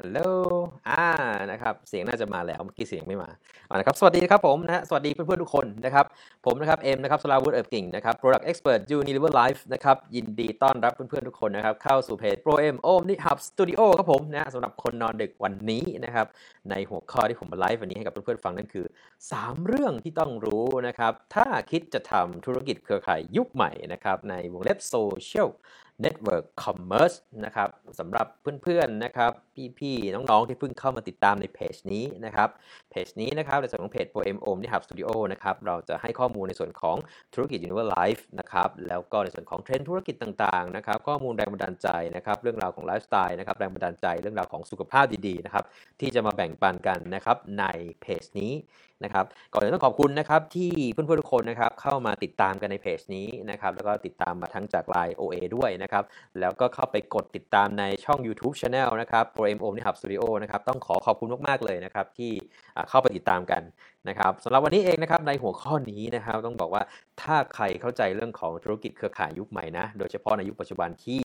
[0.00, 0.20] ฮัลโหล
[0.88, 1.06] อ่า
[1.50, 3.30] นะครับ เสียงน่าจะมาแล้ว เมื่อกี้เสียงไม่มา
[3.66, 6.06] เอานะครับ สวัสดีครับผมนะฮะสวัสดีเพื่อนๆทุกคนนะครับ
[6.46, 16.26] ผมนะครับ เอ็มนะครับสลาวุฒิเอิบกิ่งนะครับ Product Expert Unilever Life นะครับ ยินดีต้อนรับเพื่อนๆทุกคนนะครับ เข้าสู่เพจ Pro M โอมนี่ Hub Studio ครับผมนะสำหรับคนนอนดึกวันนี้นะครับ
[16.70, 18.86] ในหัวข้อที่ผมมาไลฟ์วันนี้ให้กับเพื่อนๆฟังนั่นคือ
[19.26, 25.48] 3 เรื่องที่ต้องรู้นะครับ ถ้าคิดจะทำธุรกิจเครือข่ายยุคใหม่นะครับ ในวงเล็บ Social
[26.04, 27.68] Network Commerce นะครับ
[27.98, 28.26] สำหรับ
[28.62, 29.32] เพื่อนๆนะครับ
[29.78, 32.48] พี่ๆน้องๆที่เพิ่งเข้ามาติดตามในเพจนี้นะครับ
[32.90, 36.96] เพจนี้นะครับในส่วนของเพจ Pro M o m ที่ Hub Studio นะครับเราจะให้ข้อมูลในส่วนของ
[37.34, 45.64] ธุรกิจ Univer Life นะครับแล้วก็ในส่วนของเทรนด์ธุรกิจต่างๆนะครับข้อมูลแรงบันดาลใจนะครับเรื่องราวของไลฟ์สไตล์นะครับแรงบันดาลใจเรื่องราวของสุขภาพดีๆนะครับ
[46.00, 47.64] ที่จะมาแบ่งปันกันนะครับใน
[48.00, 48.52] เพจนี้
[49.04, 56.04] นะครับก่อนอื่นต้องขอบคุณนะครับที่เพื่อนๆทุกคนนะครับเข้ามาติดตามกันในเพจนี้นะครับแล้วก็ติดตามมาทั้งจาก Line OA ด้วยนะครับ
[56.40, 62.32] แล้วก็เข้าไปกดติดตามในช่อง YouTube Channel นะครับ Pro M o m ที่ Hub Studio นะครับต้องขอขอบคุณมากๆเลยนะครับที่
[62.88, 63.62] เข้าไปติดตามกัน
[64.08, 66.82] นะครับสำหรับวันนี้เองนะครับในหัวข้อนี้นะครับต้องบอกว่า
[67.22, 71.20] ถ้าใครเข้าใจเรื่องของธุรกิจเครือข่ายยุคใหม่นะ โดยเฉพาะในยุคปัจจุบันที่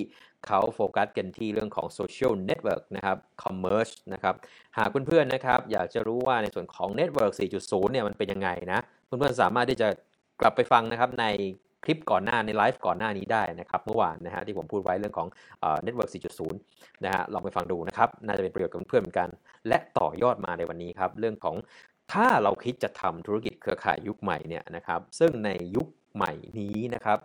[0.45, 4.35] เขาโฟกัสกันที่เรื่องของ Social Network นะครับ Commerce นะครับ
[4.77, 9.87] หากเพื่อนๆนะครับอยากจะรู้ว่าในส่วนของ Network 4.0 เนี่ยมันเป็นยังไงนะ เพื่อนๆสามารถที่จะ
[10.41, 11.27] กลับไปฟังนะครับใน
[11.85, 15.27] คลิปก่อนหน้าในไลฟ์ก่อนหน้านี้ได้นะครับเมื่อวานนะฮะที่ผมพูดไว้เรื่องของ
[15.59, 16.53] เอ่อ Network 4.0
[17.05, 19.29] นะฮะลองไปฟังดูนะครับ น่าจะเป็นประโยชน์กับเพื่อนๆเหมือนกัน
[19.67, 21.55] และต่อยอดมาในวันนี้ครับ เรื่องของ
[22.11, 27.19] ถ้าเราคิดจะทำธุรกิจเครือข่ายยุคใหม่เนี่ยนะครับซึ่งในยุคใหม่นี้นะครับ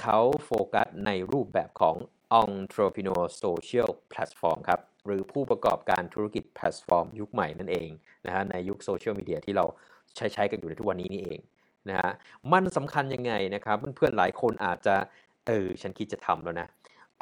[0.00, 1.96] เขาโฟกัสในรูปแบบของ
[2.42, 7.88] entrepreneur social platform ครับหรือผู้ประกอบการธุรกิจแพลตฟอร์มยุคใหม่นั่นเอง
[8.26, 9.64] นะฮะในยุคโซเชียลมีเดียที่เรา
[10.16, 11.40] ใช้ใช้กันอยู่ในทุกวันนี้นี่เอง
[11.88, 12.10] นะฮะ
[12.52, 14.96] มันสำคัญยังไงนะครับเพื่อนๆหลายคนอาจจะ
[15.46, 16.68] เออฉันคิดจะทำแล้วนะ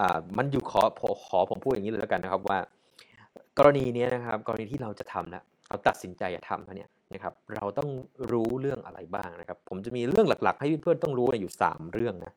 [0.01, 2.59] อ่ามันอยู่ขอขอขอผมพูดอย่างนี้เลยแล้วกันนะครับว่า
[3.59, 7.89] กรณีเนี้ยนะครับกรณีที่เราจะทำแล้ว เราตัดสินใจจะทำแล้วเนี่ยนะครับเราต้อง
[8.33, 12.33] รู้เรื่องอะไรบ้างนะครับ ผมจะมีเรื่องหลัก ๆ ให้เพื่อนๆต้องรู้อยู่ 3 เรื่องนะ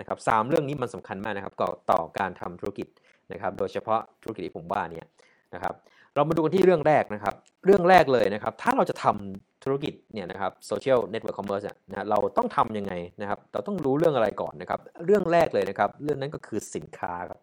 [0.00, 2.86] นะครับสามเรื่องนี้มันสำคัญมากนะครับก่อต่อการทำธุรกิจ
[3.32, 5.06] นะครับ โดยเฉพาะธุรกิจที่ผมว่าเนี่ย
[5.54, 5.74] นะครับ
[6.14, 7.34] เรามาดูกันที่เรื่องแรกนะครับ
[7.64, 17.40] เรื่องแรกเลยนะครับ ถ้าเราจะทำธุรกิจเนี่ยนะครับ social network commerce เนี่ยนะเราต้องทำยังไงนะครับ เราต้องรู้เรื่องอะไรก่อนนะครับ เรื่องแรกเลยนะครับ เรื่องนั้นก็คือสินค้าครับ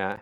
[0.00, 0.16] นะ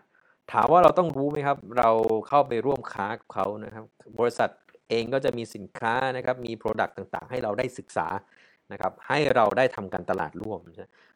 [0.52, 1.90] ถามว่าเราต้องรู้ไหมครับ เรา
[2.28, 3.84] เข้าไปร่วมค้ากับเขานะครับ
[4.20, 4.50] บริษัท
[4.88, 8.06] เองก็จะมีสินค้านะครับ มี Product ต่างๆ ให้เราได้ศึกษา
[8.72, 10.60] นะครับ ให้เราได้ทำการตลาดร่วม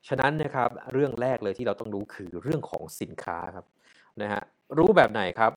[0.09, 3.67] ฉะนั้นนะครับ เรื่องแรกเลยที่เราต้องรู้คือเรื่องของสินค้าครับ
[4.23, 4.43] นะฮะ
[4.79, 5.53] รู้แบบไหนครับ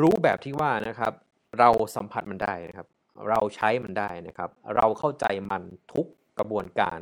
[0.00, 1.12] รู้แบบที่ว่านะครับ
[1.58, 2.86] เราสัมผัสมันได้นะครับ
[3.28, 6.06] เราใช้มันได้นะครับ เราเข้าใจมันทุก
[6.38, 7.00] กระบวนการ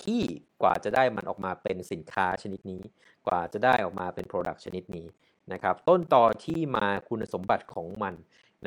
[0.00, 0.22] ที่
[0.62, 2.82] กว่าจะได้มันออกมาเป็นสินค้าชนิดนี้
[3.26, 5.06] กว่าจะได้ออกมาเป็น Product ชนิดนี้
[5.52, 8.14] นะครับต้นตอที่มาคุณสมบัติของมัน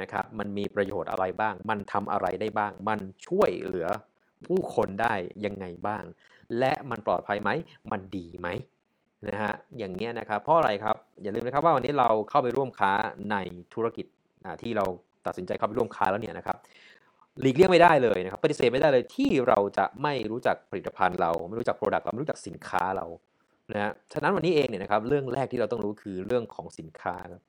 [0.02, 3.88] นะครับมันมีประโยชน์อะไรบ้าง มันทำอะไรได้บ้าง มันช่วยเหลือ
[4.48, 5.14] ผู้คนได้
[5.46, 6.04] ยังไงบ้าง
[6.60, 7.50] และมันปลอดภัยไหม
[7.92, 8.48] มันดีไหม
[9.28, 12.92] นะฮะอย่างเงี้ยนะครับเพราะอะไรครับอย่าลืมนะครับว่าวันนี้เราเข้าไปร่วมค้า
[13.32, 13.36] ใน
[13.74, 14.06] ธุรกิจ
[14.46, 14.86] อ่าที่เรา
[15.26, 16.58] ตัดสินใจเข้าไปร่วมค้าแล้วเนี่ยนะครับ
[17.42, 23.06] หลีกเลี่ยงไม่ได้เลยนะครับปฏิเสธไม่ได้เลยที่เราจะไม่รู้จักผลิตภัณฑ์เรา ไม่รู้จัก Product เราไม่รู้จักสินค้าเรา
[23.74, 27.44] นะฮะฉะนั้นวันนี้เองเนี่ยนะครับเรื่องแรกที่เราต้องรู้คือเรื่องของสินค้าครับ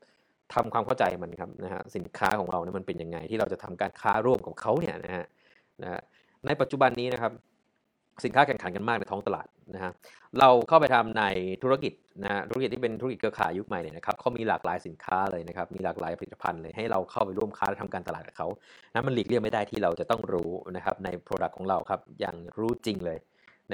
[0.54, 5.24] ทำความเข้าใจมันครับนะฮะสินค้าของเราเนี่ยมันเป็นยังไงที่เราจะทำการค้าร่วมกับเขาเนี่ยนะฮะ
[5.82, 6.00] นะฮะ
[6.46, 7.32] ในปัจจุบันนี้นะครับ
[8.24, 9.92] สินค้าแข่งขันกันมากในท้องตลาดนะฮะ
[10.38, 11.24] เราเข้าไปทำใน
[11.62, 11.92] ธุรกิจ
[12.22, 18.48] นะฮะธุรกิจที่เป็นธุรกิจเครือข่ายยุคใหม่เนี่ยนะครับเขามีหลากหลายสินค้าเลยนะครับมีหลากหลายผลิตภัณฑ์เลยให้เราเข้าไปร่วมค้าและทำการตลาดกับเขา
[18.92, 23.18] นะมันหลีกเลี่ยงไม่ได้ที่เราจะต้องรู้นะครับใน Product ของเราครับอย่างรู้จริงเลย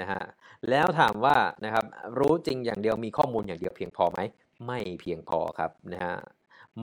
[0.00, 0.22] นะฮะ
[0.70, 1.84] แล้วถามว่านะครับ
[2.18, 4.20] รู้จริงอย่างเดียวมีข้อมูลอย่างเดียวเพียงพอไหม
[4.66, 6.16] ไม่เพียงพอครับนะฮะ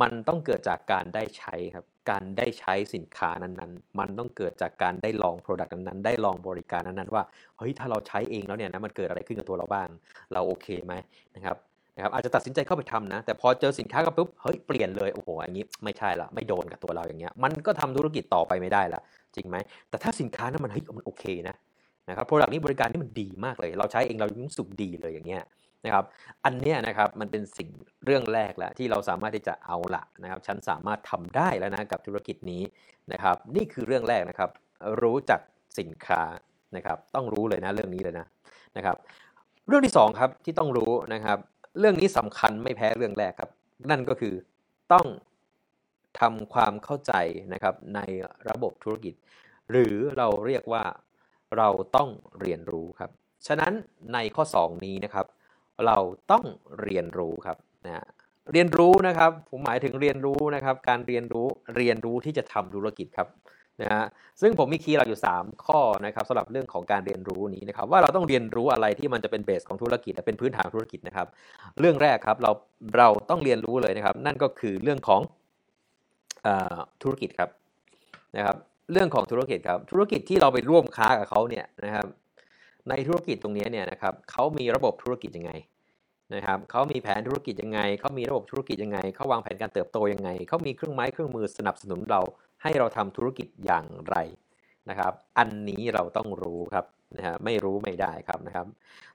[0.02, 7.24] มันต้องเกิดจากการได้ใช้ครับการได้ใช้สินค้านั้นๆ มันต้องเกิดจากการได้ลอง Product นั้นๆ ได้ลองบริการนั้นๆ ว่า
[7.58, 9.88] เฮ้ย ถ้าเราใช้เองแล้วเนี่ยนะ มันเกิดอะไรขึ้นกับตัวเราบ้าง
[10.34, 10.94] เราโอเคไหม
[11.36, 11.58] นะครับ
[11.96, 19.02] นะครับ อาจจะตัดสินใจเข้าไปทำนะ แต่พอเจอสินค้าก็ปุ๊บ เฮ้ย เปลี่ยนเลย โอ้โหอันนี้ไม่ใช่ละ ไม่โดนกับตัวเราอย่างเงี้ย มันก็ทำธุรกิจต่อไปไม่ได้ละ
[19.36, 19.58] จริงไหม
[19.90, 21.56] แต่ถ้าสินค้านั้นมัน เฮ้ย มันโอเคนะ
[22.10, 25.44] นะครับ Product นี้บริการนี้มันดีมากเลย เราใช้เองเรารู้สึกดีเลยอย่างเงี้ย
[25.86, 26.06] นะครับ
[26.46, 27.70] อันเนี้ยนะครับมันเป็นสิ่ง
[28.06, 32.64] เรื่องแรกแล้วที่เราสามารถที่จะเอาละนะครับฉันสามารถทำได้แล้วนะกับธุรกิจนี้
[33.12, 34.50] นะครับนี่คือเรื่องแรกนะครับ
[35.02, 35.40] รู้จัก
[35.80, 36.22] สินค้า
[36.76, 38.26] นะครับต้องรู้เลยนะเรื่องนี้เลยนะ
[38.78, 38.96] นะครับ
[39.68, 41.38] เรื่องที่สองครับที่ต้องรู้นะครับ
[41.80, 43.50] เรื่องนี้สำคัญไม่แพ้เรื่องแรกครับ
[43.90, 44.34] นั่นก็คือ
[44.94, 45.08] ต้อง
[46.20, 47.14] ทำความเข้าใจ
[47.54, 48.00] นะครับใน
[48.50, 49.14] ระบบธุรกิจ
[49.72, 50.84] หรือเราเรียกว่า
[51.58, 52.10] เราต้อง
[52.42, 53.10] เรียนรู้ครับ
[53.48, 53.74] ฉะนั้น
[54.14, 55.26] ในข้อ 2 นี้นะครับ
[55.86, 55.98] เรา
[56.32, 56.44] ต้อง
[56.82, 58.06] เรียนรู้ครับนะ
[58.52, 63.28] เรียนรู้นะครับ ผมหมายถึงเรียนรู้นะครับ การเรียนรู้เรียนรู้ที่จะทำธุรกิจครับ
[63.82, 64.06] นะฮะ
[64.42, 71.28] ซึ่งผมมีคีย์หลักอยู่ 3 ข้อนะครับสำหรับเรื่องของการเรียนรู้นี้นะครับ ว่าเราต้องเรียนรู้อะไรที่มันจะเป็นเบสของธุรกิจและเป็นพื้นฐานธุรกิจนะครับ
[71.80, 72.52] เรื่องแรกครับเรา
[72.98, 75.22] เราต้องเรียนรู้เลยนะครับ นั่นก็คือเรื่องของ
[76.46, 76.48] อ
[77.02, 77.50] ธุรกิจครับ
[78.38, 78.58] นะครับ
[78.92, 82.08] เรื่องของธุรกิจครับธุรกิจที่เราไปร่วมค้ากับเขาเนี่ยนะครับ
[82.90, 85.52] ในธุรกิจตรงนี้เนี่ยนะครับเขามีระบบธุรกิจยังไง
[86.36, 92.22] นะครับเขามีแผนธุรกิจยังไงเขามีระบบธุรกิจยังไงเขาวางแผนการเติบโตยังไงเขามีเครื่องไม้เครื่องมือสนับสนุนเรา
[92.64, 94.16] ให้เราทำธุรกิจอย่างไร
[94.90, 96.86] นะครับ อันนี้เราต้องรู้ครับ
[97.18, 98.66] นะฮะไม่รู้ไม่ได้ครับนะครับ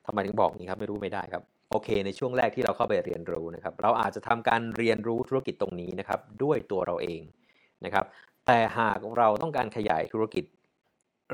[0.06, 7.22] ทำไมถึงบอกนี้ครับไม่รู้ไม่ได้ครับโอเค ในช่วงแรกที่เราเข้าไปเรียนรู้นะครับ เราอาจจะทำการเรียนรู้ธุรกิจตรงนี้นะครับ ด้วยตัวเราเอง
[7.84, 8.04] นะครับ
[8.46, 10.44] แต่หากเราต้องการขยายธุรกิจ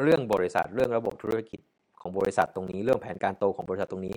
[0.02, 1.61] เรื่องบริษัทเรื่องระบบธุรกิจ
[2.00, 4.14] ของบริษัทตรงนี้ เรื่องแผนการโตของบริษัทตรงนี้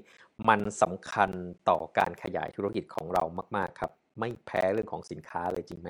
[0.50, 1.30] มันสำคัญ
[1.70, 3.24] ต่อการขยายธุรกิจของเรา
[3.58, 5.90] มาก ๆ ครับ ไม่แพ้เรื่องของสินค้าเลยจริงไหม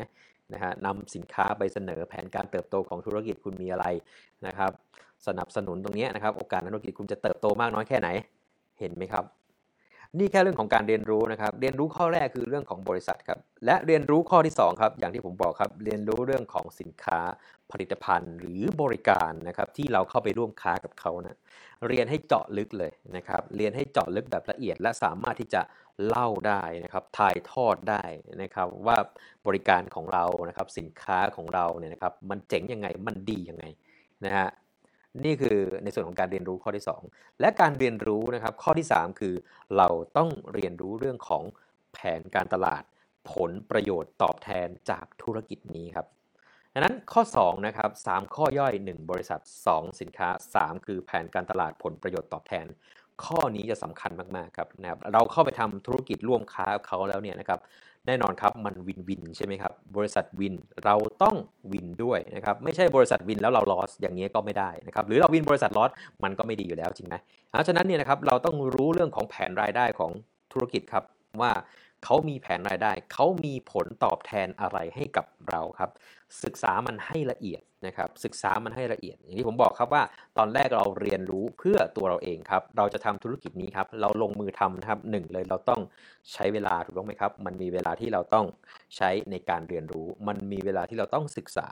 [0.54, 3.86] นะฮะนำสินค้าไปเสนอแผนการเติบโตของธุรกิจคุณมีอะไร
[4.48, 4.72] นะครับ
[5.28, 8.10] สนับสนุนตรงนี้นะครับ โอกาสธุรกิจคุณจะเติบโตมากน้อยแค่ไหน
[8.80, 9.26] เห็นไหมครับ
[10.18, 17.20] นี่แค่เรื่องของการเรียนรู้นะครับ เรียนรู้ข้อแรกคือเรื่องของบริษัทครับ และเรียนรู้ข้อที่2ครับ อย่างที่ผมบอกครับ เรียนรู้เรื่องของสินค้า
[17.72, 21.38] ผลิตภัณฑ์ หรือบริการนะครับที่เราเข้าไปร่วมค้ากับเขานะ
[21.88, 25.62] เรียนให้เจาะลึกเลยนะครับ เรียนให้เจาะลึกแบบละเอียด และสามารถที่จะ
[26.08, 28.04] เล่าได้นะครับ ถ่ายทอดได้
[28.42, 28.98] นะครับว่า
[29.48, 33.66] บริการของเรานะครับ สินค้าของเราเนี่ยนะครับ มันเจ๋งยังไง มันดียังไง
[34.26, 34.48] นะฮะ
[35.24, 39.34] นี่คือในส่วนของการเรียนรู้ข้อที่ 2 และการเรียนรู้นะครับข้อที่ 3 คือ
[39.78, 41.44] เราต้องเรียนรู้เรื่องของ
[41.94, 42.84] แผนการตลาด
[43.32, 46.08] ผลประโยชน์ตอบแทนจากธุรกิจนี้ครับ
[46.74, 52.66] ดังนั้นข้อ2นะครับ3ข้อย่อย 1 บริษัท 2 สินค้า 3 คือแผนการตลาดผลประโยชน์ตอบแทน
[53.26, 57.60] ข้อนี้จะสำคัญมากๆครับนะครับเราเข้าไปทำธุรกิจร่วมค้ากับเขาแล้วเนี่ยนะครับ
[58.08, 61.36] แน่นอนครับมันวินวินใช่ไหมครับบริษัทวินเราต้อง
[61.72, 65.92] วินด้วยนะครับไม่ใช่บริษัทวินแล้วเราลอสอย่างนี้ก็ไม่ได้นะครับหรือเราวินบริษัทลอส
[66.24, 67.16] มันก็ไม่ดีอยู่แล้วจริงไหม
[67.50, 70.12] เพราะฉะนั้นเนี่ยนะครับเราต้องรู้เรื่องของแผนรายได้ของ
[70.54, 71.04] ธุรกิจครับ
[71.42, 71.52] ว่า
[72.04, 75.92] เขามีแผนรายได้ เขามีผลตอบแทนอะไรให้กับเราครับ
[76.44, 80.04] ศึกษามันให้ละเอียดนะครับ ศึกษามันให้ละเอียด อย่างที่ผมบอกครับว่า
[80.38, 85.82] ตอนแรกเราเรียนรู้เพื่อตัวเราเองครับ เราจะทำธุรกิจนี้ครับ เราลงมือทำนะครับหนึ่งเลยเราต้อง
[86.34, 88.46] ใช้เวลาถูกต้องไหมครับ มันมีเวลาที่เราต้อง
[88.98, 91.68] ใช้ในการเรียนรู้ มันมีเวลาที่เราต้องศึกษา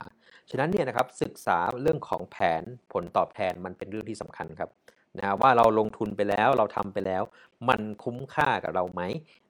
[0.52, 4.70] ฉะนั้นเนี่ยนะครับ ศึกษาเรื่องของแผนผลตอบแทนมันเป็นเรื่องที่สำคัญครับ
[5.20, 7.24] นะว่าเราลงทุนไปแล้วเราทำไปแล้ว
[7.70, 9.02] มันคุ้มค่ากับเราไหม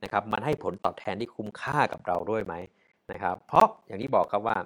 [0.03, 2.53] นะครับมันให้ผลตอบแทนที่คุ้มค่ากับเราด้วยไหม
[3.11, 4.57] นะครับเพราะอย่างที่บอกครับว่า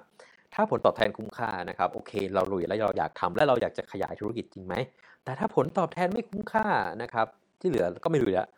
[0.54, 4.74] ถ้าผลตอบแทนคุ้มค่านะครับโอเค เราลุยแล้วเราอยากทำและเราอยากจะขยายธุรกิจจริงไหม
[5.24, 6.66] แต่ถ้าผลตอบแทนไม่คุ้มค่า
[7.02, 7.26] นะครับ
[7.60, 8.48] ที่เหลือก็ไม่ลุยแล้ว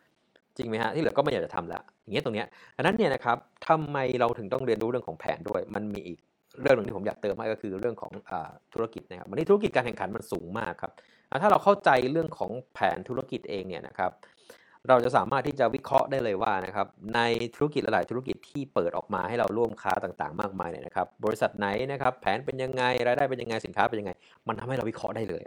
[0.57, 6.19] จริงไหมฮะที่เหลือก็ไม่อยากจะทำแล้วอย่างเงี้ยตรงเนี้ยดังนั้นเนี่ยนะครับทำไมเราถึงต้องเรียนรู้เรื่องของแผนด้วย มันมีอีก
[6.61, 8.31] เรื่องหนึ่งที่ผมอยากเติมให้ก็คือเรื่องของอ
[8.73, 10.91] ธุรกิจนะครับวันนี้ธุรกิจการแข่งขันมันสูงมากครับ
[11.41, 14.11] ถ้าเราเข้าใจเรื่องของแผนธุรกิจเองเนี่ยนะครับ
[14.89, 17.19] เราจะสามารถที่จะวิเคราะห์ได้เลยว่านะครับใน
[17.55, 24.11] ธุรกิจหลายธุรกิจที่เปิดออกมาให้เราร่วมค้าต่างๆ มากมายเนี่ยนะครับบริษัทไหนนะครับแผนเป็นยังไงรายได้เป็นยังไงสินค้าเป็นยังไง
[24.47, 25.41] มันทำให้เราวิเคราะห์ได้เลย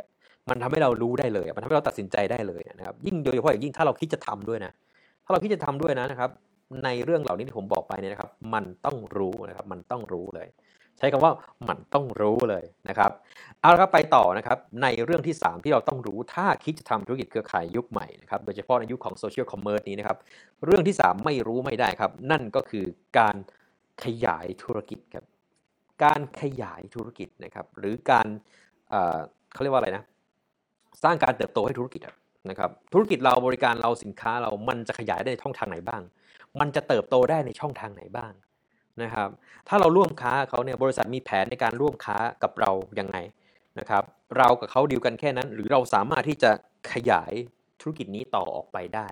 [0.50, 4.72] มันทำให้เรารู้ได้เลย มันทำให้เราตัดสินใจได้เลยนะครับยิ่งโดยเฉพาะอย่างยิ่งถ้าเราคิดจะทำด้วยนะ
[5.24, 6.30] ถ้าเราคิดจะทำด้วยนะนะครับ
[6.84, 10.48] ในเรื่องเหล่านี้ที่ผมบอกไปเนี่ยนะครับ มันต้องรู้นะครับมันต้องรู้เลย
[10.98, 11.32] ใช้คำว่า
[11.68, 13.10] มันต้องรู้เลยนะครับ
[13.60, 20.18] เอาละครับไปต่อนะครับในเรื่องที่ 3 ที่เราต้องรู้ถ้าคิดจะทำธุรกิจเครือข่ายยุคใหม่นะครับโดยเฉพาะในยุคของโซเชียลคอมเมอร์สนี้นะครับ
[20.64, 22.84] เรื่องที่ 3 ไม่รู้ไม่ได้ครับ นั่นก็คือ
[23.18, 23.36] การ
[24.04, 25.24] ขยายธุรกิจครับ
[26.04, 28.26] การขยายธุรกิจนะครับหรือการ
[29.52, 30.04] เขาเรียกว่าอะไรนะ
[31.04, 32.00] สร้างการเติบโตให้ธุรกิจ
[32.50, 36.02] นะครับธุรกิจเราบริการเราสินค้าเรามันจะขยายได้ในช่องทางไหนบ้าง
[36.60, 38.32] มันจะเติบโตได้ในช่องทางไหนบ้าง
[39.02, 39.28] นะครับ
[39.68, 43.16] ถ้าเราร่วมค้าเขาเนี่ยบริษัทมีแผนในการร่วมค้ากับเรายังไง
[43.78, 44.02] นะครับ
[44.38, 46.50] เรากับเขาดีลกันแค่นั้น หรือเราสามารถที่จะ
[46.92, 47.32] ขยาย
[47.80, 49.08] ธุรกิจนี้ต่อออกไปได้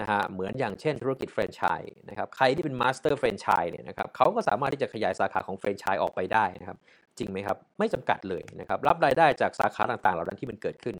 [0.00, 6.78] นะฮะเหมือนอย่างเช่นธุรกิจแฟรนไชส์นะครับใครที่เป็น master franchise เนี่ยนะครับเขาก็สามารถที่จะขยายสาขาของแฟรนไชส์ออกไปได้นะครับ
[7.18, 10.96] จริงไหมครับ ไม่จำกัดเลยนะครับ รับรายได้จากสาขาต่างๆ เหล่านั้นที่มันเกิดขึ้น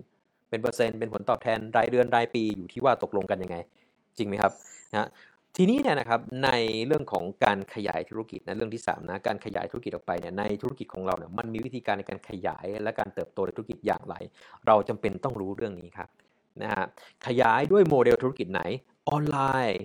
[0.50, 3.56] เป็นเปอร์เซ็นต์เป็นผลตอบแทนรายเดือนรายปีอยู่ที่ว่าตกลงกันยังไง
[4.18, 4.52] จริงไหมครับ
[4.92, 5.09] นะ
[5.59, 6.51] ทีนี้เนี่ยนะครับใน
[6.87, 14.15] เรื่องของการขยายธุรกิจนะเรื่องที่3นะการขยายธุรกิจออกไปเนี่ยในธุรกิจของเราเนี่ยมันมีวิธีการในการขยายและการเติบโตในธุรกิจอย่างไร
[14.67, 16.09] เราจำเป็นต้องรู้เรื่องนี้ครับ
[16.63, 16.85] นะฮะ
[17.27, 18.63] ขยายด้วยโมเดลธุรกิจไหน
[19.09, 19.81] ออนไลน์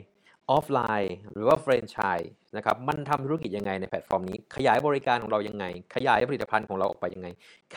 [0.50, 7.28] ออฟไลน์ หรือว่าแฟรนไชส์นะครับมันทำธุรกิจยังไงในแพลตฟอร์มนี้ ขยายบริการของเรายังไง ขยายผลิตภัณฑ์ของเราออกไปยังไง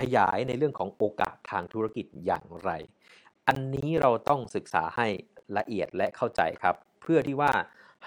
[0.00, 2.70] ขยายในเรื่องของโอกาสทางธุรกิจอย่างไร
[3.48, 5.06] อันนี้เราต้องศึกษาให้
[5.58, 7.52] ละเอียดและเข้าใจครับ เพื่อที่ว่า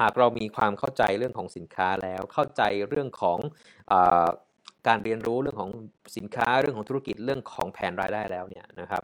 [0.02, 3.40] หากเรามีความเข้าใจเรื่องของสินค้าแล้ว เข้าใจเรื่องของ
[3.92, 3.94] อ
[4.88, 5.72] การเรียนรู้เรื่องของ
[6.18, 9.04] สินค้าเรื่องของธุรกิจเรื่องของแผนรายได้แล้วเนี่ยนะครับ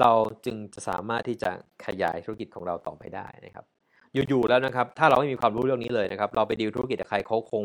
[0.00, 0.12] เรา
[0.44, 1.50] จึงจะสามารถที่จะ
[1.86, 3.64] ขยายธุรกิจของเราต่อไปได้นะครับ
[4.28, 7.64] อยู่ๆแล้วนะครับ ถ้าเราไม่มีความรู้เรื่องนี้เลยนะครับ เราไปดีลธุรกิจกับใครเขาคง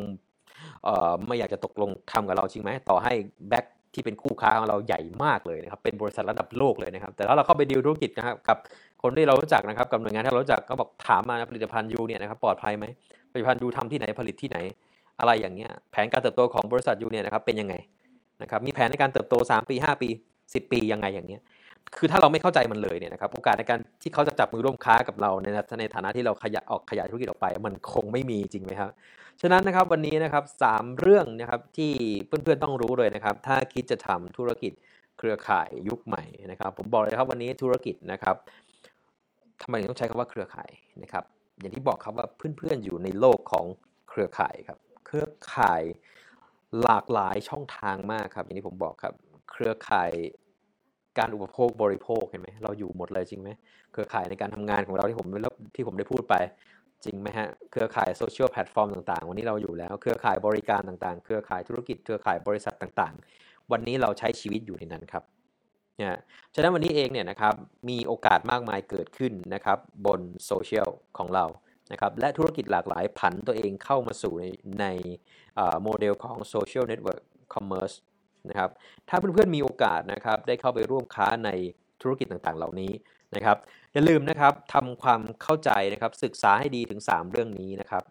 [0.84, 3.14] เอ่อไม่อยากจะตกลงทำกับเราจริงไหมต่อให้
[3.50, 8.58] แบ็คที่เป็นคู่ค้าของเราใหญ่มากเลยนะครับเป็นบริษัทระดับโลกเลยนะครับ แต่ถ้าเราเข้าไปดีลธุรกิจนะครับกับ
[9.04, 12.86] คนที่เรารู้จักนะครับกับหน่วยงานที่เรารู้จักก็บอกถามมานะผลิตภัณฑ์ยูเนี่ยนะครับปลอดภัยไหม
[13.32, 14.58] ผลิตภัณฑ์ยูทำที่ไหนผลิตที่ไหน
[15.20, 17.76] อะไรอย่างเงี้ยแผนการเติบโตของบริษัทยูเนี่ยนะครับเป็นยังไง
[18.42, 20.10] นะครับมีแผนในการเติบโต 3 ปี 5 ปี
[20.42, 21.42] 10 ปียังไงอย่างเงี้ย
[21.98, 25.48] คือถ้าเราไม่เข้าใจมันเลยเนี่ยนะครับโอกาสในการที่เขาจะจับมือร่วมค้ากับเราใน
[25.80, 28.92] ในฐานะที่เราขยายออกขยายธุรกิจออกไป มันคงไม่มีจริงไหมครับ
[29.42, 31.92] ฉะนั้นนะครับวันนี้นะครับสามเรื่องนะครับที่
[32.28, 34.72] เพื่อนๆต้องรู้เลยนะครับถ้าคิดจะทำธุรกิจ
[35.18, 38.36] เครือข่ายยุคใหม่นะครับ ผมบอกเลยครับวันนี้ธุรกิจนะครับ
[39.62, 40.72] ทำไมต้องใช้คำว่าเครือข่าย
[41.04, 41.24] นะครับ
[41.60, 43.66] อย่างที่บอกครับว่าเพื่อนๆอยู่ในโลกของ
[44.10, 45.84] เครือข่ายครับ เครือข่าย
[46.84, 49.14] หลากหลายช่องทางมากครับ อย่างที่ผมบอกครับ
[49.52, 50.12] เครือข่าย
[51.18, 53.50] การอุปโภคบริโภคเห็นไหมเราอยู่หมดเลยจริงไหม
[53.92, 55.28] เครือข่ายในการทำงานของเราที่ผม
[55.76, 56.36] ที่ผมได้พูดไป
[57.06, 65.24] จริงไหมฮะเครือข่ายโซเชียลแพลตฟอร์มต่างๆ วันนี้เราอยู่แล้ว เครือข่ายบริการต่างๆ เครือข่ายธุรกิจ เครือข่ายบริษัทต่างๆ วันนี้เราใช้ชีวิตอยู่ในนั้นครับ
[66.00, 66.20] นะ
[66.54, 67.56] ฉะนั้นวันนี้เองเนี่ยนะครับ
[67.90, 71.46] มีโอกาสมากมายเกิดขึ้นนะครับบนโซเชียลของเรา
[71.92, 74.46] นะครับและธุรกิจหลากหลายผันตัวเองเข้ามาสู่ใน
[74.82, 74.86] ใน
[75.84, 77.92] โมเดลของ social network commerce
[78.50, 78.70] นะครับ
[79.10, 81.50] ถ้าเพื่อนๆมีโอกาสนะครับได้เข้าไปร่วมค้าใน
[82.02, 82.92] ธุรกิจต่างๆ เหล่านี้
[83.36, 83.58] นะครับ
[83.94, 88.04] อย่าลืมนะครับทำความเข้าใจนะครับศึกษาให้ดีถึง 3 เรื่องนี้นะครับ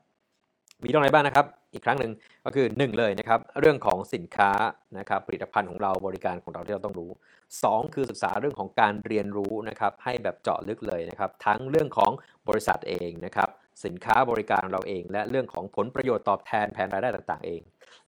[0.85, 2.13] มีตรงไหนบ้างนะครับ อีกครั้งหนึ่ง
[2.45, 4.51] ก็คือ 1 เลยนะครับ เรื่องของสินค้า
[4.99, 7.11] นะครับผลิตภัณฑ์ของเราบริการของเราที่เราต้องรู้
[7.53, 12.11] 2 คือศึกษาเรื่องของการเรียนรู้นะครับให้แบบเจาะลึกเลยนะครับ ทั้งเรื่องของ
[12.49, 13.49] บริษัทเองนะครับ
[13.85, 17.63] สินค้าบริการเราเอง และเรื่องของผลประโยชน์ตอบแทนแผนรายได้ต่างๆ เอง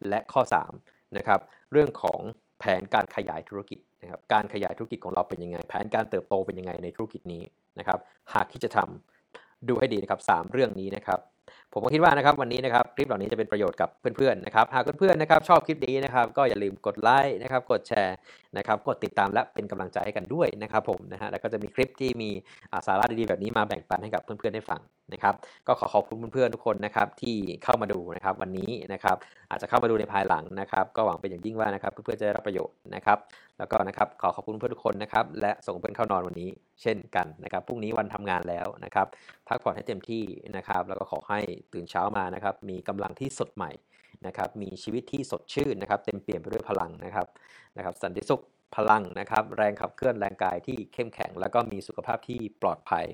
[0.09, 0.43] และข้อ
[0.79, 1.41] 3นะครับ
[1.73, 2.21] เรื่องของ
[2.61, 7.43] แผนการขยายธุรกิจนะครับการขยายธุรกิจของเราเป็นยังไง แผนการเติบโตเป็นยังไงในธุรกิจนี้
[7.79, 7.99] นะครับ
[8.35, 11.21] หากที่จะทำดูให้ดีนะครับ 3 เรื่องนี้นะครับ
[11.73, 18.17] ผมก็คิดว่านะครับวันนี้นะครับคลิปเหล่านี้จะเป็นประโยชน์กับเพื่อนๆนะครับหากเพื่อนๆนะครับชอบคลิปนี้นะครับก็อย่าลืมกดไลค์นะครับกดแชร์
[18.57, 22.31] นะครับกดติดตามและเป็นกำลังใจให้กันด้วยนะครับผมนะฮะแล้วก็จะมีคลิปที่มี
[22.87, 24.81] สาระดีๆแบบนี้มาแบ่งปันให้กับเพื่อนๆได้ฟัง
[25.13, 25.35] นะครับ
[25.67, 29.17] ก็ขอขอบคุณเพื่อนๆทุกคนนะครับที่เข้ามาดูนะครับวันนี้นะครับ
[29.51, 33.19] อาจจะเข้ามาดูในภายหลังนะครับก็หวังเป็นอย่างยิ่งว่านะครับเพื่อนๆจะได้รับประโยชน์นะครับ
[33.59, 36.51] แล้วก็นะครับขอขอบคุณเพื่อนทุกคนนะครับและส่งเพื่อนเข้านอนวันนี้
[36.83, 39.07] เช่นกันนะครับพรุ่งนี้วันทำงานแล้วนะครับ
[39.49, 40.23] พักผ่อนให้เต็มที่
[40.57, 41.41] นะครับ แล้วก็ขอให้
[41.73, 43.71] ตื่นเช้ามานะครับมีกำลังที่สดใหม่
[44.27, 47.27] นะครับมีชีวิตที่สดชื่นนะครับเต็มเปี่ยมไปด้วยพลังนะครับ
[47.77, 48.43] นะครับสันติสุข
[48.77, 53.05] พลังนะครับแรงขับเคลื่อนแรงกายที่เข้มแข็ง แล้วก็มีสุขภาพที่ปลอดภัย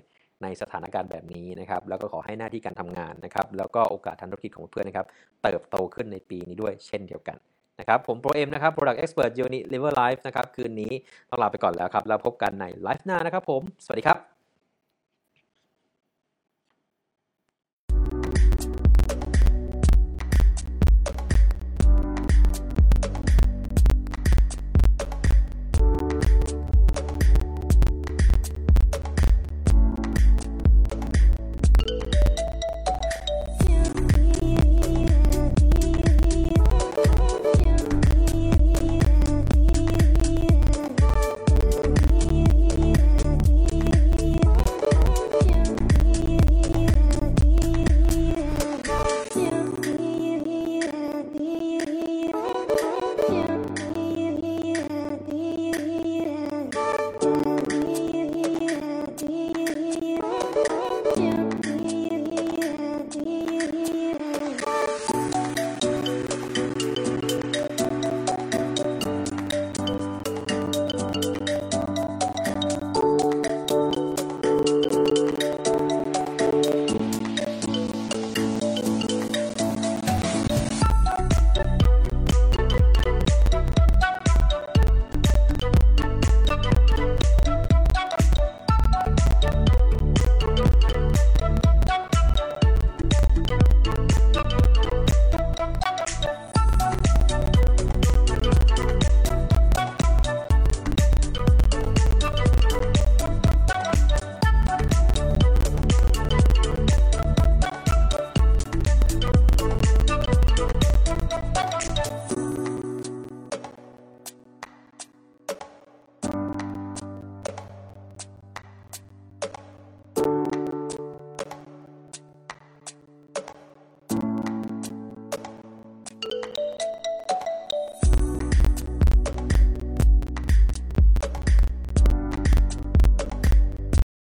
[0.42, 5.06] ในสถานการณ์แบบนี้นะครับแล้วก็ขอให้หน้าที่การทำงานนะครับแล้วก็โอกาสทางธุรกิจของเพื่อนนะครับ
[5.42, 7.37] เติบโตขึ้นในปีนี้ด้วยเช่นเดียวกัน
[7.80, 10.92] นะครับผมโปรเอ็มนะครับ Product Expert Uni Liver Life นะครับคืนนี้
[11.30, 14.39] ต้องลาไปก่อนแล้วครับ แล้วพบกันในไลฟ์หน้านะครับผม สวัสดีครับ